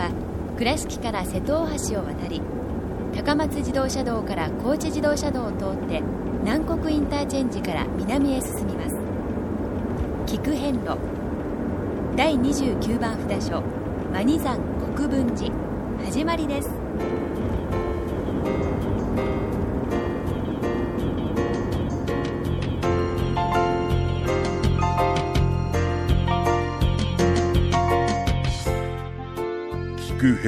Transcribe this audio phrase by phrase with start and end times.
[0.00, 0.10] は
[0.56, 2.40] 倉敷から瀬戸大橋を渡り
[3.14, 6.00] 高松自動車道から高知自動車道を通って
[6.42, 8.96] 南国インターチェンジから南へ進みます。
[10.26, 10.96] 菊遍路。
[12.16, 13.62] 第29番札所。
[14.10, 14.58] マニ山
[14.94, 15.52] 国分寺。
[16.04, 16.79] 始まりです。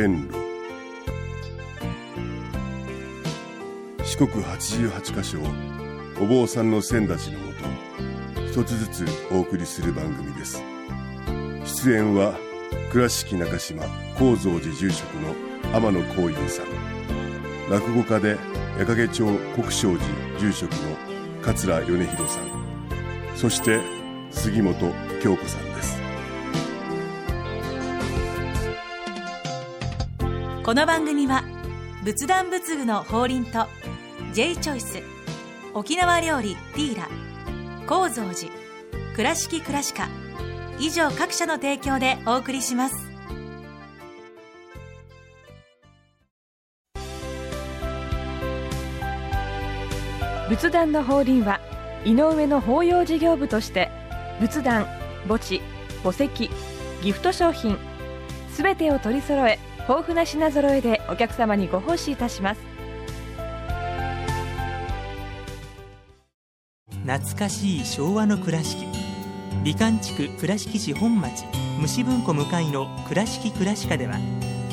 [0.02, 0.34] 遍路。
[4.04, 5.46] 四国八十八箇所を
[6.20, 10.60] お坊さんの先立ちのもと一つずつお送りする番組です。
[11.64, 12.34] 出演は
[12.90, 13.84] 倉敷中島・
[14.18, 15.34] 高蔵寺住職の
[15.72, 16.66] 天野幸雄さん。
[17.70, 18.30] 落語家で
[18.78, 20.96] 矢掛町国正寺住職の
[21.42, 23.36] 桂米広さん。
[23.36, 23.80] そして
[24.32, 24.74] 杉本
[25.22, 25.71] 京子さん。
[30.64, 31.42] この番組は
[32.04, 33.66] 仏壇仏具の法輪と
[34.32, 35.02] J チョイス
[35.74, 37.08] 沖縄料理ティーラ
[37.88, 38.48] 高蔵寺
[39.16, 40.08] 倉敷倉歯科
[40.78, 42.94] 以上各社の提供でお送りします。
[50.48, 51.58] 仏壇の法輪は
[52.04, 53.90] 井上の法要事業部として
[54.38, 54.86] 仏壇
[55.26, 55.60] 墓地
[56.04, 56.48] 墓石
[57.02, 57.76] ギフト商品
[58.52, 62.60] すべてを取り揃え豊富な品揃えでお客様にご奉仕いたします。
[67.04, 68.86] 懐かしい昭和の倉敷。
[69.64, 71.44] 美観地区倉敷市本町
[71.80, 74.18] 虫文庫向かいの「倉敷倉歯科」では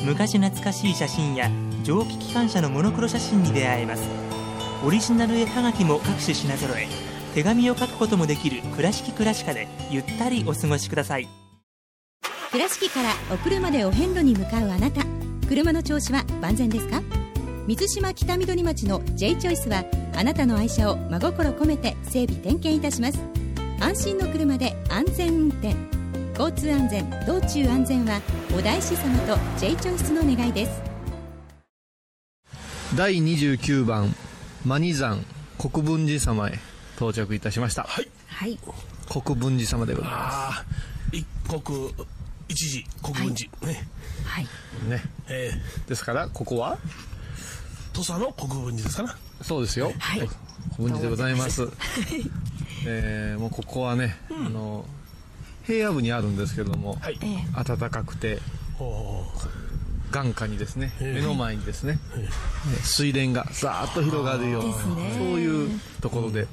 [0.04, 1.50] 昔懐かしい写真や
[1.84, 4.02] 蒸気機関車のモノクロ写真に出会えます。
[4.84, 6.88] オリジナル絵はがきも各種品揃え
[7.34, 11.39] 手紙を書くこともできる「倉敷倉歯科」でゆったりお過ごしください。
[12.50, 15.02] 倉敷からお車でお遍路に向かうあなた。
[15.48, 17.00] 車の調子は万全ですか？
[17.66, 19.84] 水島北緑町の J チョイスは
[20.16, 23.18] あなたの愛車を真心込めて整備点検いたします。
[23.80, 25.74] 安心の車で安全運転。
[26.38, 28.20] 交通安全道中安全は
[28.56, 30.82] お大師様と J チョイスの願いです。
[32.96, 34.12] 第29番
[34.64, 35.24] マニ山
[35.58, 36.58] 国分寺様へ
[36.96, 37.84] 到着いたしました。
[37.84, 38.08] はい。
[38.26, 38.58] はい
[39.08, 40.64] 国分寺様でございまああ
[41.12, 41.92] 一国
[42.50, 43.88] 一時国分寺、ね
[44.24, 44.46] はい。
[44.82, 45.02] すね。
[45.28, 45.52] え
[45.86, 46.76] ですからここは？
[46.76, 49.16] ー、土佐の国分寺ですかな。
[49.40, 49.92] そうですよ。
[49.98, 50.28] はい。
[50.76, 51.68] 国分寺でございます。
[52.86, 54.84] えーもうここはね、あの
[55.64, 57.18] 平野部にあるんですけれども、はい。
[57.22, 58.40] え暖かくて
[58.80, 59.24] お
[60.10, 61.20] 眼下にですね、ええ。
[61.20, 62.28] 目の前にですね、え
[62.82, 64.94] 水田がザーッと広がるような、そう
[65.38, 66.48] いうところで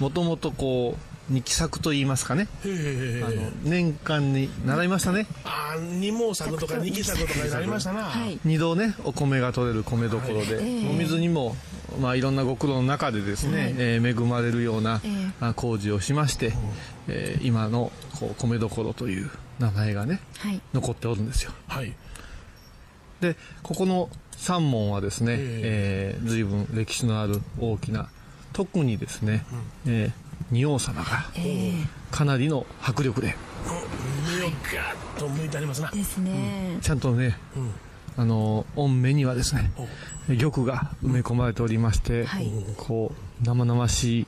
[0.00, 5.26] もともとこう二期作と言いますかね、あの年間に習いましたね。
[5.44, 8.38] あー二毛作とか二期作とかになりましたな、はい。
[8.44, 11.56] 二度ねお米が取れる米どころで、お水にも、
[12.00, 15.00] まあ、いろんなご苦労の中でですね、えー恵まれるような、
[15.56, 16.52] 工事をしまして、
[17.08, 20.60] えー今のこう米どころという名前がねはい。
[20.74, 21.50] 残っておるんですよ。
[21.66, 21.92] はい。
[23.20, 28.10] でここの三門はですね、えー随分歴史のある大きな
[28.56, 29.44] 特にですね、
[29.86, 31.24] えー仁王様が
[32.10, 33.34] かなりの迫力で。
[34.38, 35.90] 目をガーッと向いてありますな。
[35.90, 37.36] ですね、ちゃんとね、
[38.16, 39.72] あの御目にはですね
[40.28, 42.50] 玉が埋め込まれておりまして、はい。
[42.76, 43.12] こ
[43.42, 44.26] う生々しい、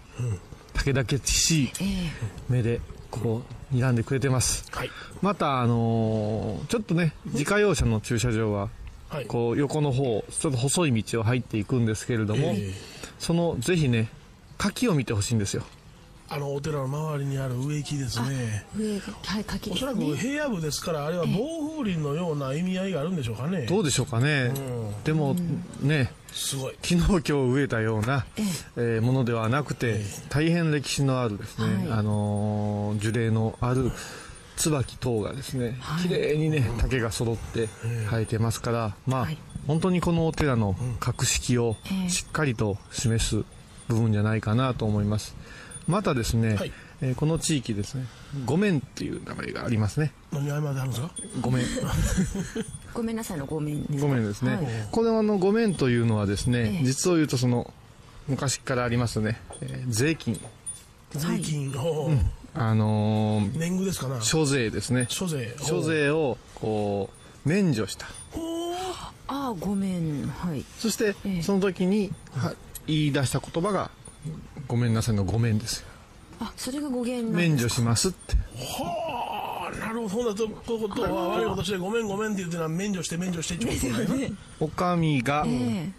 [0.74, 2.10] 竹々しいえ
[2.48, 4.66] 目でこう睨んでくれてます。
[4.72, 4.90] はい。
[5.22, 8.68] またあのーちょっとね自家用車の駐車場は
[9.08, 9.26] はい。
[9.26, 12.72] こう横の方ちょっと細い道を入っていくんですけれども、え。
[13.18, 14.08] そのぜひね
[14.58, 15.62] 柿を見てほしいんですよ。
[15.62, 15.78] ー
[16.30, 18.66] あのお寺の周りにある植木ですね。
[18.76, 19.70] 上がはい柿。
[19.70, 23.62] おそらく平野部ですからあれは防風林のような意味合いがあるんでしょうかね。
[23.62, 24.52] どうでしょうかね、
[25.04, 25.34] でも
[25.80, 26.74] ねすごい。
[26.82, 28.26] 昨日今日植えたような、
[28.76, 33.90] えーものではなくて、大変歴史のあるですね、あのー樹齢のある
[34.56, 37.68] 椿等がですね、綺麗にね竹が揃って
[38.10, 39.28] 生えてますから、まあ、
[39.66, 41.76] 本当にこのお寺の格式を
[42.08, 43.44] しっかりと示す
[43.88, 45.34] 部分じゃないかなと思います。
[45.86, 46.72] またですね、はい。
[47.00, 48.06] えーこの地域ですね
[48.44, 50.12] 御面っていう名前がありますね。
[50.32, 51.10] 何謝ってはるんですか？
[51.40, 51.64] 御面
[52.92, 54.04] ごめんなさいのごめんです。
[54.04, 57.72] ごめんですね、これはあのごめんというのはですね、実を言うとその
[58.26, 60.40] 昔からありますね、えー税金。
[61.12, 62.18] 税金、おー。
[62.54, 64.20] あのー年貢ですかな？
[64.20, 65.06] 諸税ですね。
[65.08, 65.54] 諸税。
[65.62, 67.10] 諸税をこ
[67.46, 68.06] う免除した。
[69.30, 70.26] ああごめん。
[70.26, 70.64] はい。
[70.78, 71.42] そしてええ。
[71.42, 72.54] その時には
[72.88, 73.90] 言い出した言葉が
[74.66, 75.86] ごめんなさいのごめんですよ。
[76.40, 78.34] あそれが語源なん免です除しますって。
[78.56, 80.34] はああなるほど。
[80.34, 84.32] ということは悪いことしてごめんごめんって言ってのは免除して免除してってことだよね。
[84.60, 85.92] おかみが、ね、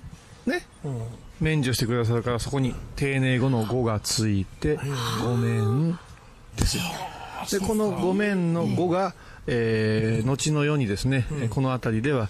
[1.40, 4.80] 免除してくださるからそこに丁寧語の語がついて
[5.24, 5.98] ごめん
[6.56, 6.84] ですよ。
[7.52, 9.14] でこのごめんの語が、
[9.48, 12.30] えー、後の世にですね、うん、この辺りでは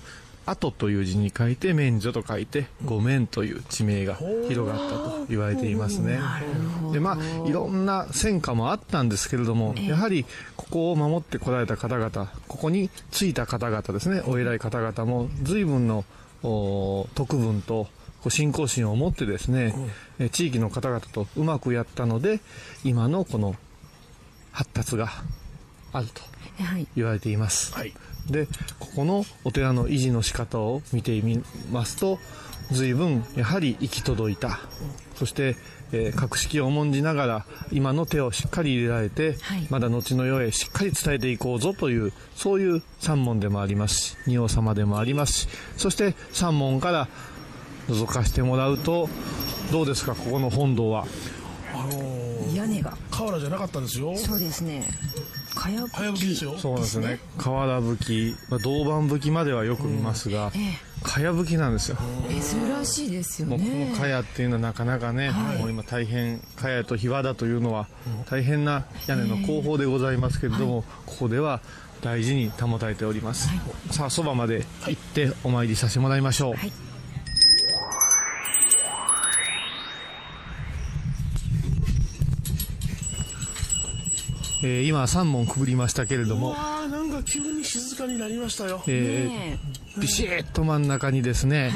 [0.50, 6.20] 後という字に書いて免除と書いてごめんという地名が広がったと言われていますね。
[6.94, 10.26] でまあいろんな戦火もあったんですけれどもやはり
[10.56, 16.04] ここを守ってこられた方々ここについた方々ですねお偉い方々も随分の
[17.16, 17.88] 特分と
[18.30, 19.74] 信仰心を持ってですね、
[20.32, 22.42] 地域の方々とうまくやったので
[22.84, 23.56] 今のこの
[24.52, 25.10] 発達が
[25.94, 26.22] あると
[26.96, 27.74] 言われています。
[27.74, 27.94] はい、
[28.32, 28.48] で
[28.80, 32.20] ここのお寺の維持の仕方を見てみますと
[32.72, 34.60] 随分やはり行き届いた。
[35.16, 35.58] そして、
[35.92, 47.08] えー、格式を重んじながら今の手をしっかり入れられて、はい、まだ後の世へしっかり伝えていこうぞというそういう三門でもありますし仁王様でもありますしそして三門から
[47.90, 49.10] 覗かせてもらうと
[49.72, 51.06] どうですかここの本堂は？
[51.74, 52.98] あのー、屋根が。
[53.12, 54.16] 瓦じゃなかったですよ。
[54.16, 54.88] そうですね
[55.60, 57.20] かやぶきそうですね。
[57.38, 60.54] 瓦吹き、まあ、銅板吹きまではよく見ますが、
[61.04, 61.98] かやぶきなんですよ。
[62.30, 63.58] 珍しいですよね。
[63.58, 67.88] もうこのかやっていうのはなかなかね、はい、もう今大変かやとひわだというのは
[68.30, 71.60] 大変な屋根の工法でございますけれども、ここでは
[72.02, 73.60] 大事に保たれております、はい、
[73.94, 76.56] さあそばまで行ってお参りさせてもらいましょう、
[84.62, 86.56] えー、今3問くぐりましたけれども。
[86.58, 91.72] あなんか急に静かになりましたよ、えー、ビシッと真ん中にですね、はい、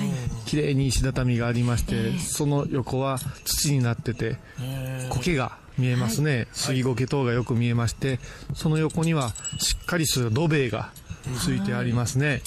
[0.45, 8.19] 綺麗に石畳がありまして、えー、その横は土になってて、えー、苔が見えますね、はい、杉苔等がよく見えまして
[8.53, 10.91] その横にはしっかりする土塀が
[11.39, 12.41] ついてありますね、はいえ。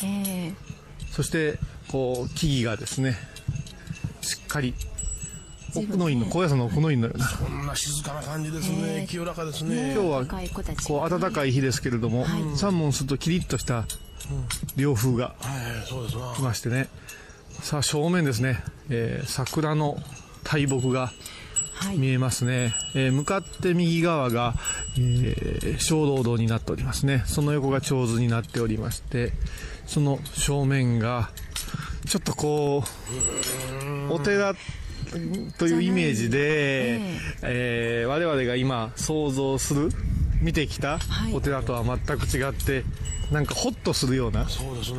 [0.48, 0.54] ー、
[1.12, 3.16] そしてこう木々がですね
[4.20, 4.74] しっかり
[5.78, 7.08] 奥の院の高野山の奥の院の。
[7.08, 9.06] ようなそんな静かな感じですね。
[9.08, 9.92] 清らかですね。
[9.94, 10.26] 今日は
[10.86, 13.84] こう暖かい日ですけれども、はい、3問するとキリッとした
[14.76, 15.34] 涼風が
[16.36, 16.88] 来ましてね。
[17.62, 19.98] さあ正面ですね、えー、桜の
[20.44, 21.10] 大木が
[21.96, 24.54] 見えますね、はい、えー、向かって右側が、
[24.98, 27.22] えー、小道道になっておりますね。
[27.26, 29.32] その横が長図になっておりまして
[29.86, 31.30] その正面が
[32.06, 32.84] ちょっとこ
[34.08, 34.54] うお寺
[35.58, 39.90] というイメージで、えー、えー、我々が今想像する
[40.40, 40.98] 見てきた
[41.32, 42.84] お寺とは全く違って、
[43.30, 44.48] なんかホッとするような。
[44.48, 44.98] そうですね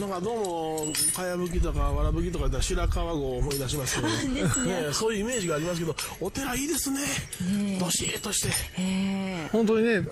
[0.00, 4.08] なんかどうもかやぶきとかわらぶきとか言ったら白川郷を思い出しますけど。
[4.32, 4.42] ね。
[4.42, 4.48] ね
[4.92, 7.00] そういうイメージがありますけどお寺いいですね。
[7.78, 9.50] どしっとして。
[9.52, 10.02] 本当にね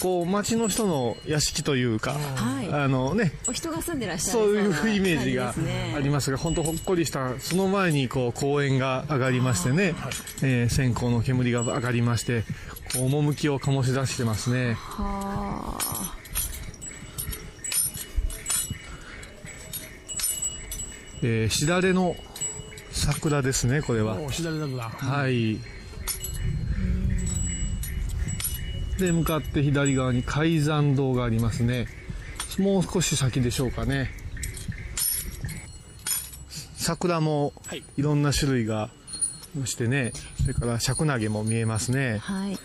[0.00, 5.54] こう町の人の屋敷というか、はい、あのねお人が住んでらっしゃるそういうイメージが
[5.94, 10.12] ありますが本当ほっこりしたその前にこう公園が上がりましてね、はい、
[10.42, 12.44] えー、線香の煙が上がりまして
[12.94, 14.74] 趣を醸し出してますね。
[14.74, 16.21] はあ
[21.22, 22.16] えー、しだれの
[22.90, 24.18] 桜ですね、これは。
[24.32, 24.88] しだれ桜。
[24.88, 25.58] はい。
[28.98, 31.86] で、向かって左側に海山堂がありますね。
[32.58, 34.10] もう少し先でしょうかね。
[36.76, 37.52] 桜も
[37.96, 38.90] いろんな種類が
[39.64, 42.18] してね、それから尺投げも見えますね。
[42.18, 42.58] はい。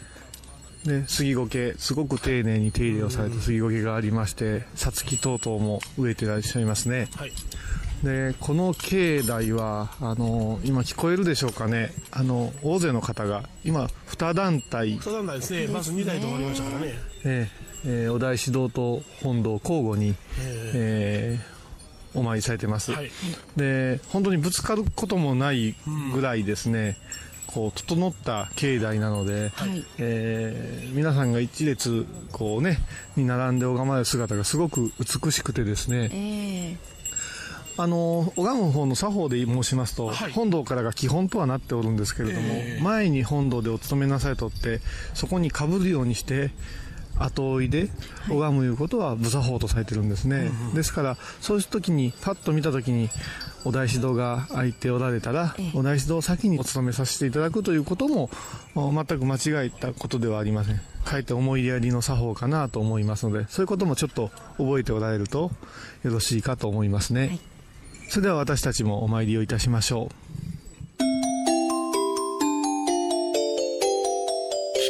[0.87, 7.09] で、杉苔、すごく丁寧に手入れをされた杉苔がありまして、さつき等々も植えてらっしゃいますね。
[7.15, 7.31] はい。
[8.03, 11.91] でこの境内はあの今聞こえるでしょうかね。
[12.11, 14.97] あの大勢の方が今2団体。
[14.99, 15.67] 2団体ですね。
[15.67, 16.93] バス2台止まりましたからね。
[17.23, 23.11] えー、えー、お大師堂と本堂交互に、えー、お参りされてます、はい、
[23.55, 25.75] で本当にぶつかることもない
[26.13, 26.97] ぐらいですね、
[27.47, 32.79] うん、こう整った境内なので、はい、えー、皆さんが一列こうね
[33.15, 36.96] に並んで拝まれる姿がすごく美しくてですね、えー
[37.77, 44.81] あの拝む方の作法で申しますと、はい、本堂からが基本とはなっておるんですけれども、えー、前に本堂でお勤めなさいとって
[45.13, 46.51] そこにかぶるようにして
[47.19, 47.89] 後追いで
[48.29, 53.09] 拝むいうことは無作法とされてるんですね、はい、ですからそういう時にパッと見た時に
[53.65, 58.29] お大師堂が空いておられたら、えー、お大師堂を先にお勤めさせていただくということも
[58.75, 60.79] 全く間違えたことではありません。
[61.03, 65.51] かえって思いやりの作法かなと思いますのでそういうこともちょっと覚えておられると
[66.03, 67.39] よろしいかと思いますね、はい
[68.09, 70.27] それでは私たちもお参りをいたしましょう。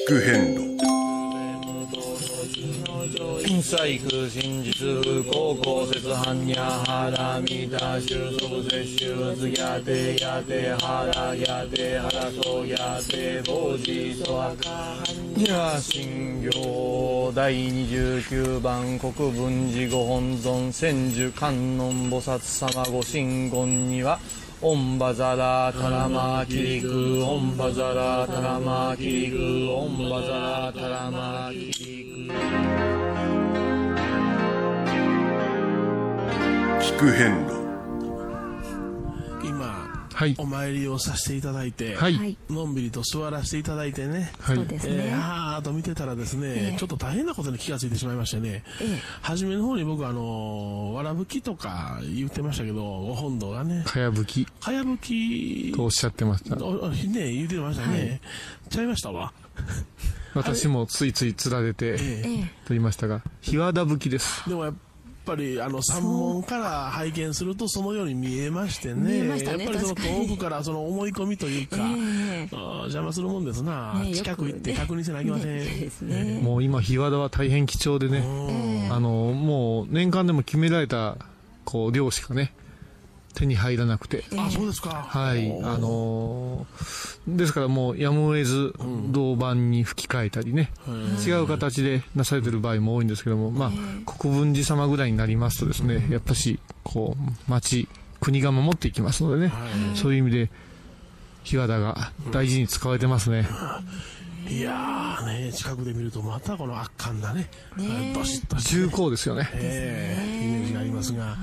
[0.07, 0.77] 聞く遍路
[3.45, 4.73] 金細工真実
[5.31, 16.86] 高校説般若波羅蜜多収束摂取仏やてやてはらやてはらそうやて坊主そはか般若心経
[17.37, 23.89] 第29番国分寺ご本尊千手観音菩薩様ご神言。
[23.89, 24.19] には
[24.59, 29.37] オンバザラタラマキリクオンバザラタラマキリク
[29.71, 32.33] オンバザラタラマキリク
[36.81, 37.56] 聞く遍路、
[40.17, 40.33] はい。
[40.39, 42.35] お参りをさせていただいて、はい。
[42.49, 44.55] のんびりと座らせていただいてね、はい。
[44.55, 44.95] そうですね。
[44.97, 48.63] えー、はーっと見てたらですね、ちょっと大変なことに気がついてしまいましてね、
[49.21, 54.47] 初めの方に僕あのーわらぶきとか言ってましたけど、ご本堂がね、かやぶき。
[54.59, 56.55] かやぶきとおっしゃってました。
[56.55, 58.19] ね、言ってましたね。
[58.71, 59.31] ちゃいましたわ。
[60.33, 62.37] 私もついついつられてええ。
[62.65, 64.49] と言いましたが日和田ぶきです。
[64.49, 64.73] でもやっ
[65.27, 69.23] ぱりあの山門から拝見するとそのように見えましてね。
[69.23, 75.57] ねやっぱりその遠くからその思い込みというか、 えー邪魔するもんですな、ね近く行って確認せなきゃいけません、
[76.07, 76.39] ね。
[76.41, 78.23] もう今日和田は大変貴重でね。
[78.89, 81.17] あのもう年間でも決められた
[81.65, 82.53] こう量しかね
[83.37, 84.23] 手に入らなくて。
[84.35, 85.05] あそうですか。
[85.07, 88.73] はい、あのーですからもうやむを得ず
[89.09, 90.71] 銅板に吹き替えたりね、
[91.25, 93.71] 違う形でなされてる場合も多いんですけども、まあ、
[94.17, 97.89] 国分寺様ぐらいになりますとですね、やっぱし、こう、町、
[98.21, 99.53] 国が守っていきますのでね、
[99.95, 100.49] そういう意味で、
[101.43, 103.45] 日和田が大事に使われてますね。
[104.49, 107.49] いやーね近くで見るとまたこの圧巻だね。
[108.15, 109.49] どしっと重厚ですよね。
[109.53, 111.35] ええイメージがありますが、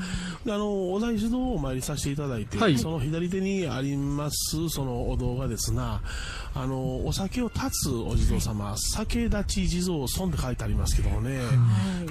[0.44, 2.78] であのお大師堂をお参りさせていただいて、はい。
[2.78, 6.00] その左手にありますそのお堂がですが、
[6.54, 11.40] あのお酒を断つお地蔵様、酒立ち地蔵尊って書いてありますけどもね、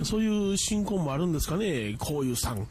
[0.03, 2.67] そういう信仰もあるんですかね、こういうさん。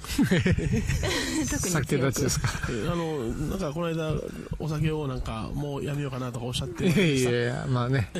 [1.49, 2.49] 酒立ちですか。
[2.71, 3.19] えあの
[3.51, 4.13] なんかこの間
[4.59, 8.11] お酒をなんかもうやめようかなとかおっしゃっていやいや、まあね、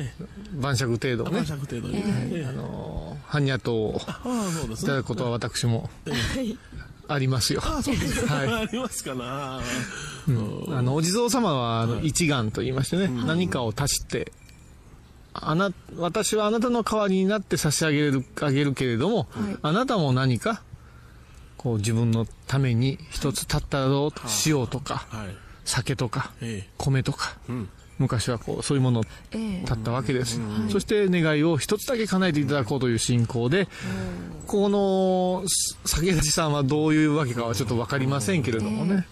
[0.53, 1.31] 晩酌程度ね。
[1.31, 2.03] 晩、酌程度に。
[2.43, 4.01] あのー、般若糖を
[4.71, 5.89] いただくことは私も
[7.07, 7.61] ありますよ。
[7.63, 8.47] あそうですか、はい。
[8.63, 14.31] ありますかな、あの、お地蔵様は、あの、一丸と言いましてね、何かを足して、
[15.33, 19.27] あな、私はあなたの代わりになって差し上げる、あげるけれども、
[19.61, 20.61] あなたも何か、
[21.57, 25.27] こう自分のために一つ立ったろうと、塩とか、はい。
[25.65, 27.69] 酒とか、え米とか、ん
[28.03, 29.61] 昔はこう、そういうものをええ。
[29.61, 30.39] 立ったわけです。
[30.69, 33.67] そして願いを一つだけ叶えていただこうという信仰で、
[34.47, 35.43] この、
[35.85, 39.07] 酒立さんはどういうわけかはちょっとわかりませんけれどもね。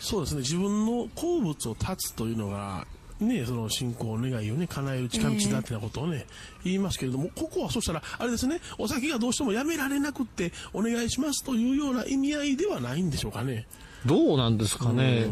[0.00, 0.40] そうですね。
[0.40, 2.86] 自分の好物を断つというのが
[3.20, 6.26] ね、その信仰願いをね叶える近道だってなことをね、
[6.64, 8.60] 言いますけれどもここはそしたらあれですね。
[8.78, 13.66] お酒がどうしてもやめられなくってお願いしますというような意味合いではないんでしょうかね。
[14.04, 15.26] どうなんですかね。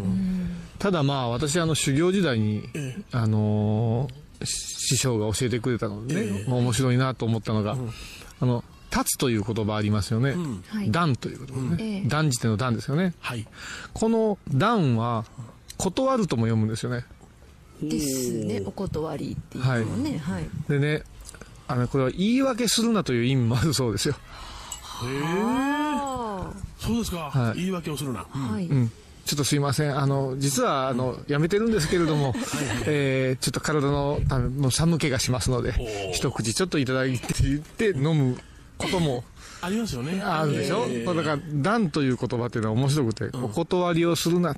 [0.78, 7.76] ただまあ私あの修行時代に、えあのー師匠が教えてくれたのでね、面白いなと思ったのが、
[8.40, 10.34] あの、立つという言葉ありますよね。
[10.68, 12.02] はい断という言葉ね。
[12.02, 13.14] ええ断じての断ですよね。
[13.20, 13.46] はい
[13.92, 15.24] この断は、
[15.78, 17.04] 断るとも読むんですよね。
[17.82, 18.62] ですね。
[18.64, 20.18] お断りっていうのね。
[20.18, 20.48] はい。
[20.68, 21.02] でね、
[21.66, 24.14] あの、これは言い訳するなという意味もあるそうですよ。
[25.02, 28.38] あそうですか、はい言い訳をするな、あ。
[28.38, 28.66] はい。
[28.66, 28.92] うん。
[29.24, 29.98] ちょっとすいません。
[29.98, 32.34] あの、実は、あの、やめてるんですけれども、
[32.86, 35.74] えー、ちょっと体のため、もう寒気がしますので、
[36.12, 38.38] 一口ちょっといただいて言って飲む
[38.76, 39.24] ことも
[39.62, 40.20] ありますよね。
[40.22, 44.54] あるでしょ、ええこれだから、断という言葉っていうのは面白くて、お断りをするな。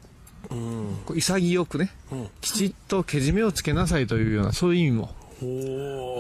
[0.51, 0.97] うん。
[1.15, 2.29] 潔くね、うん。
[2.41, 5.15] きちっとけじめをつけなさいというような、そういう意味も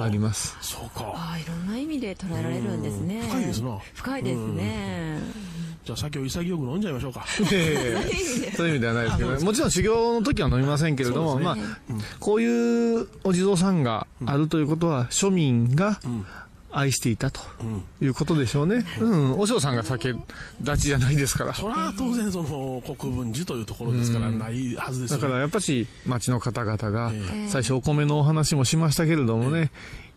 [0.00, 0.56] あります。
[0.60, 1.12] そうか。
[1.14, 3.22] ああ、いろんな意味で捉えられるんですね。
[3.28, 3.78] 深いですな。
[3.94, 5.18] 深いですね。
[5.86, 7.24] じゃあ酒を潔く飲んじゃいましょうか。
[7.52, 7.96] え
[8.50, 9.44] えそういう意味ではないですけどね。
[9.44, 11.56] もちろん修行の時は飲みませんけれども、そうですまあ、
[12.18, 16.00] こういうお地蔵さんがあるということは、庶民が
[16.72, 17.40] 愛していたと
[18.00, 18.84] いうことでしょうね。
[19.00, 20.12] うん、お嬢さんが酒
[20.60, 21.54] 立ちじゃないですから。
[21.54, 25.22] それは当然その国分寺というところですからないはずですよね。
[25.22, 27.12] だからやっぱし町の方々が
[27.46, 29.70] 最初お米のお話もしましたけれどもね、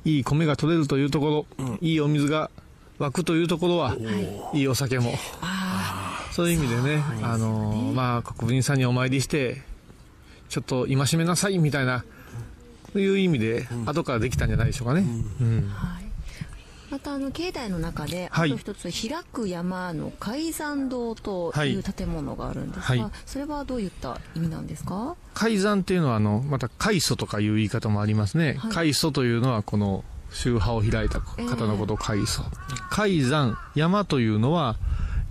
[0.03, 2.49] いい米が取れるというところ、いいお水が
[2.99, 3.95] 湧くというところは、
[4.53, 4.61] い。
[4.61, 5.13] いお酒も。
[6.31, 9.61] そういう意味でね、あの、まあ、国分寺さんにお参りして、
[10.49, 12.05] ちょっと戒めなさいみたいな、
[12.93, 15.01] そういう意味で、後からできたんじゃないでしょうかね。
[15.41, 15.71] うん。
[16.89, 18.51] またあの境内の中で、はい。
[18.51, 23.11] あと一つ開く山の海山堂という建物があるんですが、はい。
[23.27, 25.15] それはどういった意味なんですか？
[25.35, 28.55] 海山っていうのは、あの、また海祖とかいう言い方もありますね。
[28.57, 28.71] はい。
[28.71, 32.43] 海祖というのは、この、宗派を開いた方のことを海祖。
[32.89, 34.75] 海山、山というのは、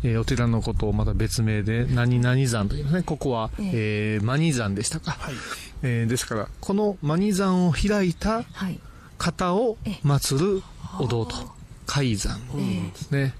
[0.03, 5.13] えー、お寺のことをまた別名で、何々山というね、ここは、えー、マニ山でしたか。
[5.13, 5.35] はい、
[5.83, 8.45] えー、ですから、このマニ山を開いた
[9.19, 10.63] 方を祀る
[11.01, 11.35] お堂と、
[11.87, 12.39] 海山
[12.93, 13.35] ですね。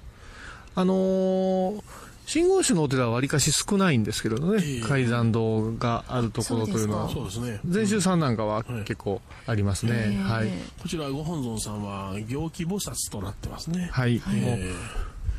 [0.75, 7.59] あのー信号宗のお寺はわりかし少ないんですけどね、えー、海山堂があるところというのは、そうですね。
[7.65, 10.21] 禅宗さんなんかは結構ありますね。
[10.23, 10.49] はい。
[10.83, 13.89] こちらご本尊さんは行基菩薩となってますね。
[13.91, 14.19] はい。
[14.19, 14.59] も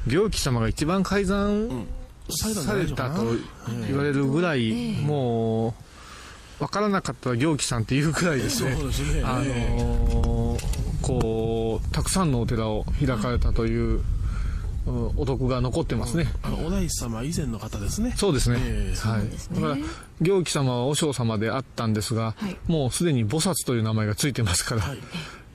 [0.07, 1.85] う行基様が一番改ざん
[2.27, 3.35] されたと
[3.87, 5.75] 言われるぐらい、も
[6.59, 8.75] う、分からなかったら行基さんっていうくらいですね。
[8.75, 9.21] そうですね。
[9.23, 10.57] あの
[11.03, 14.01] こう、たくさんのお寺を開かれたという、
[14.85, 16.27] お得が残ってますね。
[16.41, 18.13] あの、お大師様以前の方ですね。
[18.15, 18.57] そうですね。
[18.61, 19.61] えー、はい。
[19.61, 19.77] だから、
[20.21, 24.97] 行基様は和尚様であったんですが、はい、もうすでに菩薩という名前がついてますから、はい、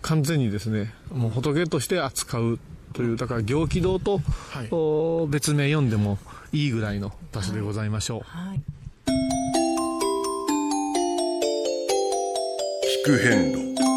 [0.02, 2.58] 完全にですね、もう仏として扱う
[2.92, 6.18] という、だから行基堂と、はい、別名読んでも
[6.52, 8.20] いいぐらいの場所でございましょう。
[8.24, 8.60] はい、
[13.04, 13.93] 聞く変路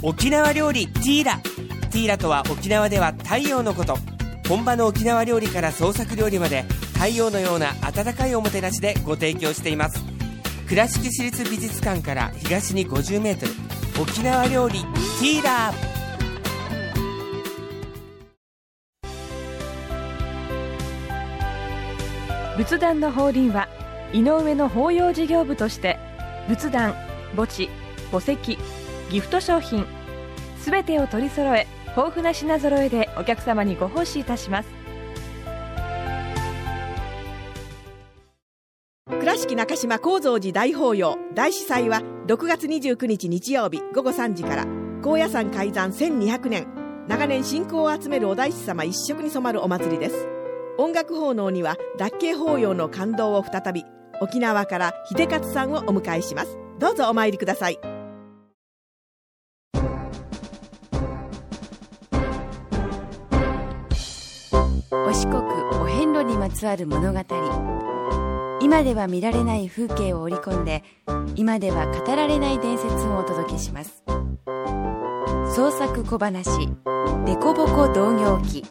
[0.00, 1.38] 沖縄料理ティーラ。
[1.90, 3.98] ティーラとは沖縄では太陽のこと。
[4.48, 6.62] 本場の沖縄料理から創作料理まで
[6.94, 10.00] 太陽のような温かいおもてなしでご提供しています。
[10.68, 15.72] 倉敷市立美術館から東に 50m 沖縄料理ティーラ。
[15.72, 15.88] ー
[22.56, 23.68] 仏壇の法輪は
[24.12, 25.98] 井上の法要事業部として
[26.48, 26.94] 仏壇
[27.34, 27.68] 墓地
[28.10, 28.58] 墓石
[29.10, 29.86] ギフト商品。
[30.58, 34.68] すべてを取り揃え豊富な品揃えでお客様にご奉仕いたします。
[39.08, 44.66] 倉敷中島幸三寺大法要大司祭は6月29日日曜日午後3時から。
[45.02, 46.66] 高野山開山1200年。
[47.08, 50.28] 長年信仰を集めるお大師様一色に染まるお祭りです。
[50.76, 53.84] 音楽奉納には脱慶法要の感動を再び
[54.20, 56.58] 沖縄から秀勝さんをお迎えします。
[56.78, 57.78] どうぞお参りください。
[66.58, 67.20] つわる物語。
[68.60, 70.82] 今では見られない風景を織り込んで
[71.36, 74.02] 今では語られない伝説をお届けします。
[75.54, 76.66] 創作小話
[77.24, 78.64] 「デコボコ同業記」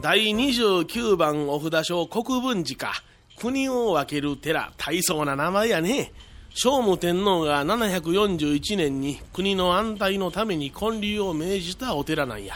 [0.00, 2.92] 第29番お札書国分寺か。
[3.36, 6.12] 国を分ける寺大層な名前やね。
[6.52, 12.54] 聖武天皇が741年に国の安泰のために建立を命じたお寺なんや。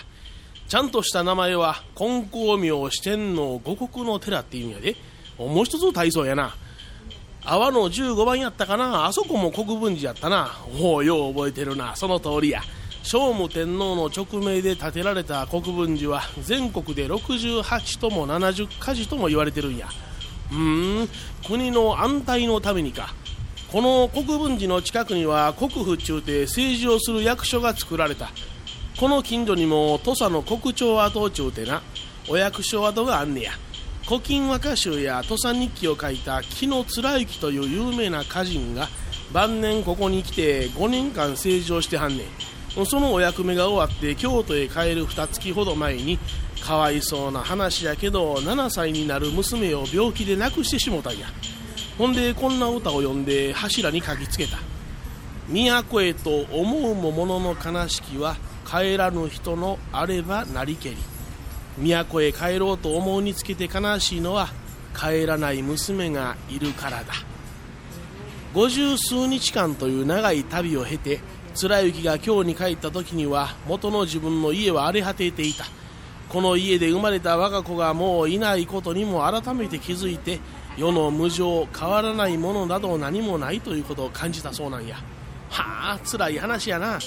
[0.66, 4.96] ちゃんとした名前は金光明四天王五国の寺っていうんやで。
[5.38, 6.56] もう一つ体操やな。
[7.44, 10.50] 阿波の15番やったかなあそこも国分寺やったな。
[10.80, 11.94] おお、よう覚えてるな。
[11.94, 12.62] その通りや。
[13.04, 19.88] 聖武天皇の勅命で建てられた国分寺は全国で68とも70か寺とも言われてるんや。
[20.50, 21.08] うーん、
[21.46, 23.14] 国の安泰のためにか。
[23.74, 28.30] この国分寺の近くには国府中で政治をする役所が作られた。
[29.00, 31.82] この近所にも土佐の国庁跡中でな
[32.28, 33.50] お役所跡があんねや。
[34.06, 38.86] 古今和歌集や土佐日記を書いた木野貫之という有名な歌人が
[39.32, 42.26] 晩年ここに来て5年間政治をしてはんね
[42.80, 42.86] ん。
[42.86, 46.20] そのお役目が終わって京都へ帰る2月ほど前に
[46.64, 51.26] かわいそうな話やけど7歳になる娘を病気で亡くしてしもたんや。
[51.96, 54.58] ほんでこんな歌を読んで柱に書きつけた。
[55.48, 60.96] 都へと思うもものの悲しきは帰らぬ人のあればなりけり。
[61.78, 64.48] 都へ帰ろうと思うにつけて悲しいのは
[64.98, 67.14] 帰らない娘がいるからだ。
[68.54, 71.20] 五十数日間という長い旅を経て
[71.54, 75.64] 貫之が京に帰った時には元の自分の家は荒れ果てていた。
[76.28, 80.40] この家で生まれた我が子がもういないことにも改めて気づいて
[80.76, 84.96] 世の無常変わらないものなど何もないということを感じたそうなんや。
[85.50, 86.98] はあ辛い話やな。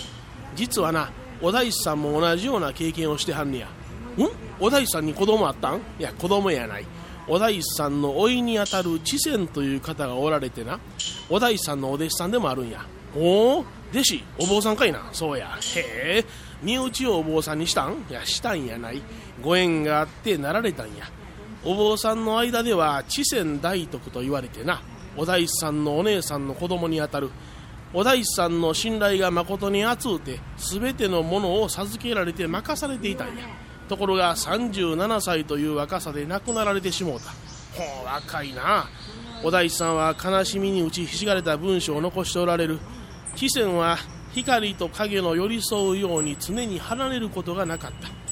[0.56, 3.68] 実はなお大師さんも同じような経験をしてはんねや。
[3.68, 3.70] ん？
[4.60, 5.82] お大師さんに子供あったん？
[6.00, 6.86] いや子供やない。
[7.28, 10.80] お大師さんの甥いにあたる知仙という方がおられてな
[11.30, 12.86] お大師さんのお弟子さんでもあるんや。
[13.16, 15.10] おお弟子お坊さんかいな。
[15.12, 15.58] そうや。
[15.76, 16.26] へえ。
[16.64, 18.06] 身内をお坊さんにしたん？
[18.10, 19.02] いやしたんやない。
[19.42, 21.10] ご縁があってなられたんや。
[21.68, 24.82] お坊さんの間では知仙大徳と言われてな。
[25.18, 27.30] お大師さんのお姉さんの子供にあたる。
[27.94, 33.44] お大師さんの信頼が誠に厚うて全てのものを授けられて任されていたんや。
[33.90, 37.32] ところが37歳という若さで亡くなられてしもうた。
[37.78, 38.88] ほう若いな。
[39.44, 42.80] お大師さんは悲しみに打ちひしがれた文章を残しておられる。
[43.36, 43.98] 汽船は
[44.32, 48.27] 光と影の寄り添うように常に離れることがなかった。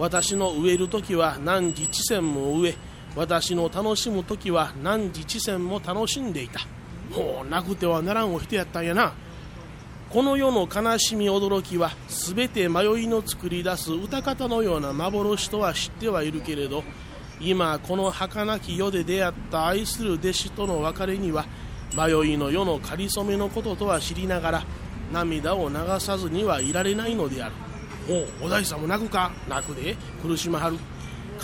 [0.00, 2.74] 私の植える時は何時地線も植え
[3.14, 6.60] 私の楽しむ時は何時地線も楽しんでいた。
[7.12, 9.12] ほうなくてはならんお人やったんやな。
[10.08, 16.82] この世の悲しみ驚きは全て迷いの作り出す歌方のような幻とは知ってはいるけれど
[17.38, 21.44] 今この儚き世で出会った愛する弟子との別れには
[21.94, 24.62] 迷いの世のかりそめのこととは知りながら
[25.12, 27.69] 涙を流さずにはいられないのである。
[28.10, 29.30] おお大師さんも泣くか？
[29.48, 29.96] 泣くで。
[30.20, 30.76] 苦しまはる。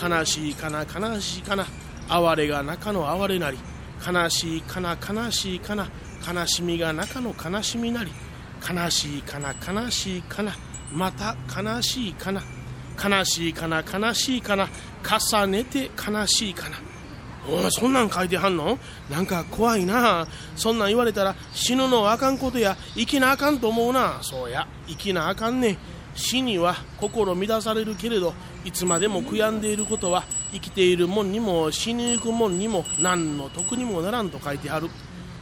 [0.01, 1.65] 悲しいかな悲しいかな。
[2.09, 3.57] 哀れが中の哀れなり。
[4.05, 5.87] 悲しいかな悲しいかな。
[6.27, 8.11] 悲しみが中の悲しみなり。
[8.61, 10.53] 悲しいかな悲しいかな。
[10.91, 12.43] また悲しいかな。
[13.01, 14.67] 悲しいかな悲しいかな。
[15.31, 16.77] 重ねて悲しいかな。
[17.49, 18.77] お前そんなん書いてはんの？
[19.09, 20.27] なんか怖いな。
[20.57, 22.75] そんなん言われたら死ぬのあかんことや。
[22.93, 24.19] 生きなあかんと思うな。
[24.21, 24.67] そうや。
[24.85, 25.77] 生きなあかんね
[26.17, 28.33] 死には心乱されるけれど
[28.65, 34.89] いつまでも悔やんでいることは生きているもんにも死にゆくもんにも何の得にもならんと書いてある。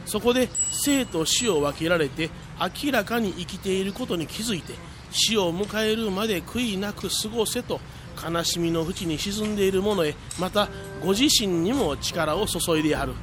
[0.04, 2.30] そこで生と死を分けられて
[2.84, 4.74] 明らかに生きていることに気づいて
[5.10, 7.80] 死を迎えるまで悔いなく過ごせと
[8.22, 10.68] 悲しみの淵に沈んでいる者へまた
[11.02, 13.14] ご自身にも力を注いでやる。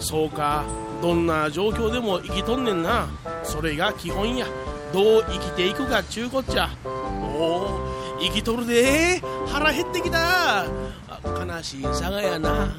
[0.00, 0.64] そうか
[1.00, 3.08] どんな状況でも生きとんねんな。
[3.44, 4.46] それが基本や。
[4.92, 6.68] どう生きていくかっちゅうこっちゃ。
[8.20, 9.20] 生きとるで。
[9.48, 10.66] 腹減ってきた。
[11.24, 12.74] 悲しいさがやな。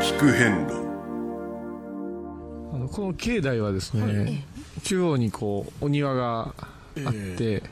[0.00, 0.74] 聞く遍路。
[2.72, 4.44] あのこの境内はですね、
[4.84, 6.54] 中央にこうお庭が
[7.04, 7.62] あって、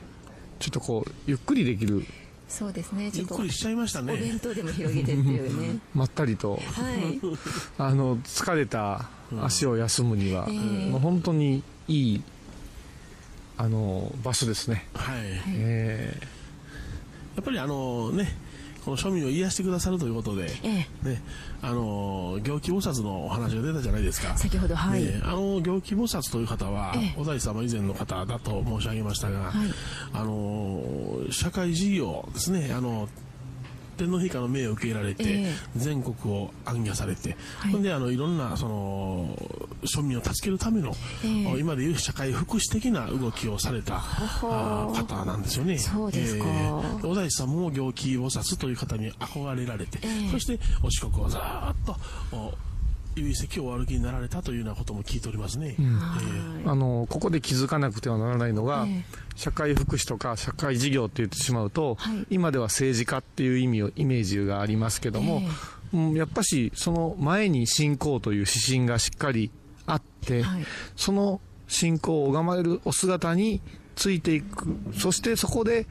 [0.59, 2.05] ちょっとこうゆっくりできる
[2.51, 3.09] そうですね。
[3.11, 4.13] ちょっとゆっくりしちゃいましたね。
[4.13, 5.79] お弁当でも広げてっていうね。
[5.95, 7.19] まったりと、はい。
[7.79, 9.09] あの疲れた
[9.41, 10.89] 足を休むには、ええ。
[10.89, 12.23] もう本当にいい
[13.57, 14.85] あの場所ですね。
[14.93, 16.17] はい、え。
[17.35, 18.35] やっぱりあのね
[18.83, 21.21] この庶民を癒してくださるということで、えね、
[21.61, 24.35] あの行基菩薩のお話が出たじゃないですか。
[24.37, 25.03] 先ほどはい。
[25.03, 27.15] ねあの行基菩薩という方は、ええ。
[27.17, 29.51] お大師様以前の方だと申し上げましたが、はい。
[30.13, 30.81] あの
[31.31, 33.07] 社会事業ですねあの
[34.01, 35.53] 天皇陛下の命を受けられて、ええ。
[35.75, 37.71] 全国を行脚されて、はい。
[37.71, 39.35] ほんであのいろんなその
[39.83, 41.59] 庶民を助けるための、ええ。
[41.59, 45.05] 今でいう社会福祉的な動きをされたあー。
[45.07, 45.77] 方なんですよね。
[45.77, 46.45] そうですか。
[46.45, 46.49] え
[47.03, 47.07] え。
[47.07, 50.31] お大師さんも行基菩薩という方に憧れられて、ええ。
[50.31, 51.95] そしてお四国をざーっと
[53.15, 55.75] お由石をお歩きになられたというようなことも聞いておりますね。
[55.77, 55.85] うん。
[55.85, 56.69] ええ。
[56.69, 59.03] あのここで気づかなくてはならないのが、え
[59.35, 62.25] 社会福祉とか社会事業って言ってしまうと、はい。
[62.29, 65.41] 今では政治家っていう意味をイメージがありますけども、
[65.93, 69.51] うん、やっぱしその前に信仰という指針がしっかり
[69.85, 70.65] あって、はい。
[70.95, 73.61] その信仰を拝まれるお姿に
[73.95, 74.75] ついていく。
[74.93, 75.85] そしてそこで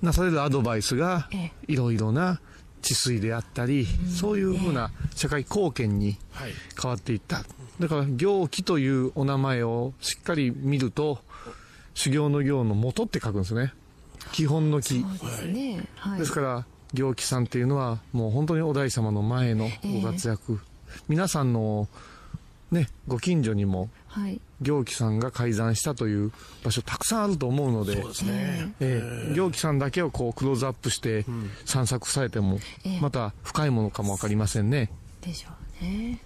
[0.00, 1.50] なされるアドバイスがえ。
[1.66, 2.40] いろいろな
[2.82, 7.42] 治水であったり、そういうふうな社会貢献にはい変わっていった。
[7.80, 11.20] だから、行基というお名前をしっかり見ると、
[11.94, 13.72] 修行の行の元って書くんですね。
[14.32, 15.00] 基本の木。
[15.18, 20.60] そうですねはいですから、行基さんっていうのは、もう本当にお大師様の前のご活躍。
[21.08, 21.88] 皆さんの、
[22.70, 28.74] ね、ご近所にも、はい行基さんが改ざんしたという場所たくさんあると思うので、そうですね。
[28.80, 31.24] ええ行基さんだけをこうクローズアップして
[31.64, 34.90] 散策されても、ええまた深いものかもわかりませんね。
[35.22, 35.48] でしょ
[35.80, 36.20] うね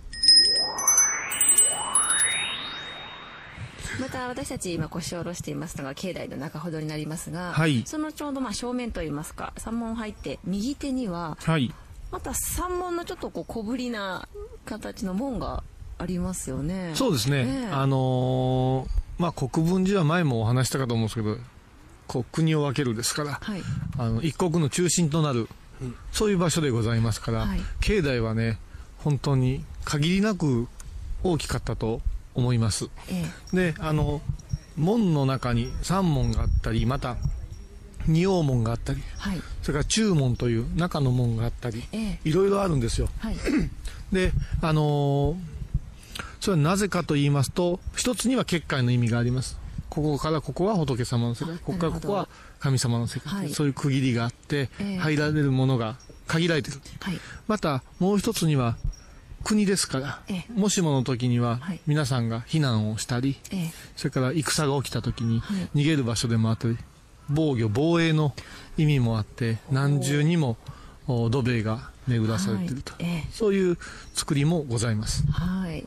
[4.00, 11.72] また私たち今腰を下ろしていますのが境内の中ほどになりますが、はいそのちょうどまあ正面といいますか山門入って右手にははい。
[12.10, 14.28] また山門のちょっとこう小ぶりな
[14.64, 15.62] 形の門が
[15.98, 16.92] ありますよね。
[16.94, 17.72] そうですね、ええ。
[17.72, 21.38] あのーまあ国分寺は前もお話したかと思うんですけど
[22.06, 23.62] こう国を分けるですから、はい。
[23.98, 25.48] あの一国の中心となる、
[26.12, 27.60] そういう場所でございますから、はい。
[27.80, 28.58] 境内はね
[28.98, 30.68] 本当に限りなく
[31.24, 32.02] 大きかったと
[32.34, 32.90] 思います。
[33.08, 34.20] えであの
[34.76, 37.16] 門の中に三門があったりまた
[38.06, 39.40] 仁王門があったりはい。
[39.62, 42.20] それから中門という中の門があったりええ。
[42.24, 43.08] いろいろあるんですよ。
[43.18, 43.36] はい。
[44.12, 45.55] で、あのー
[46.40, 49.58] それはなぜかと言いますと、一つには結界の意味があります。
[49.88, 52.28] ここからここは仏様の世界、ここからここは
[52.60, 53.50] 神様の世界、はい。
[53.50, 54.96] そういう区切りがあって、ええ。
[54.98, 55.96] 入られるものが
[56.26, 56.78] 限られてる。
[57.00, 57.18] はい。
[57.46, 58.76] また、もう一つには、
[59.44, 61.80] 国ですから、えもしもの時にははい。
[61.86, 63.72] 皆さんが避難をしたり、ええ。
[63.96, 65.68] それから戦が起きた時にはい。
[65.74, 66.76] 逃げる場所でもあったり、
[67.28, 68.34] 防御防衛の
[68.76, 70.56] 意味もあって何重にも
[71.08, 72.68] お土塀が巡らされてい。
[72.68, 72.92] ると、
[73.32, 73.78] そういう
[74.14, 75.24] 作りもございます。
[75.30, 75.86] はい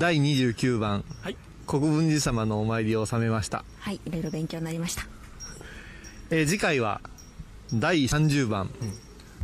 [0.00, 1.36] 第29番、はい。
[1.66, 5.04] 国分寺様のお参りを収めました、はいいろいろ勉強になりました。
[6.30, 7.02] えー次回は
[7.74, 8.70] 第30番、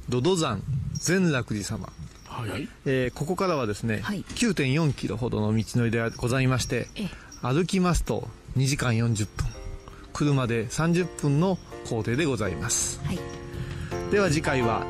[0.09, 0.63] 土土山
[0.95, 1.93] 善楽寺様。
[2.25, 2.51] はい。
[2.51, 4.25] はいえーここからはですね、はい。
[4.31, 7.09] 9.4キロほどの道のりでございましてええ。
[7.43, 9.47] 歩きますと2時間40分。
[10.15, 12.99] 車で30分の工程でございます。
[13.05, 13.19] はい。
[14.11, 14.87] では次回は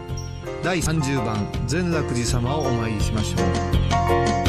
[0.62, 4.45] 第30番善楽寺様をお参りしましょう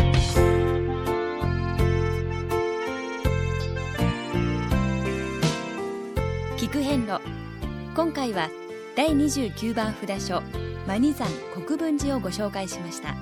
[7.96, 8.50] 今回は
[8.96, 10.42] 第29番札所
[10.88, 13.16] マニ山国分寺をご紹介しました。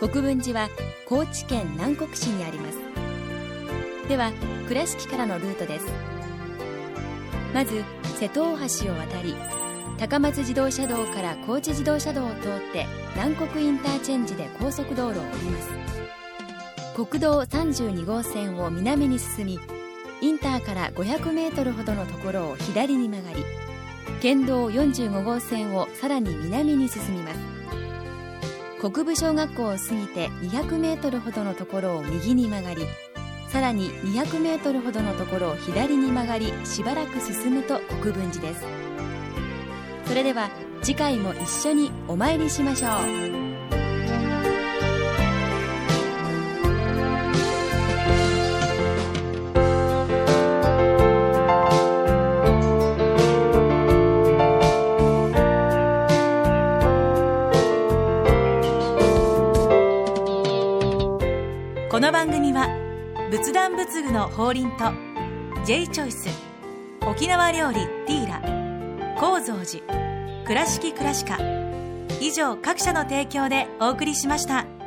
[0.00, 0.68] 国分寺は
[1.06, 2.78] 高知県南国市にあります。
[4.08, 4.32] では
[4.68, 5.86] 倉敷からのルートです。
[7.54, 7.84] まず
[8.18, 9.34] 瀬戸大橋を渡り
[9.98, 15.68] 高松自動車道から高知自動車道を通って南国インターチェンジで高速道路を降ります。
[16.96, 19.60] 国道32号線を南に進み
[20.22, 23.44] インターから500メートルほどのところを左に曲がり
[24.20, 27.40] 県道45号線をさらに南に進みます。
[28.80, 32.82] 国分小学校を過ぎて200メートルほどのところを右に曲がり
[33.48, 38.64] さらに200メートルほどのところを左に曲がりしばらく進むと国分寺です。
[40.06, 40.50] それでは
[40.82, 42.88] 次回も一緒にお参りしましょ
[43.38, 43.41] う。
[63.62, 64.92] 仏壇仏具の法輪と
[65.64, 66.28] J チョイス
[67.02, 69.84] 沖縄料理ティーラ高蔵寺
[70.44, 71.38] 倉敷倉歯科
[72.20, 74.81] 以上各社の提供でお送りしました。